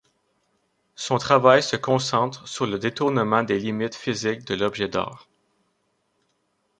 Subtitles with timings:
[0.95, 5.29] Son travail se concentre sur le détournement des limites physiques de l'objet d'art.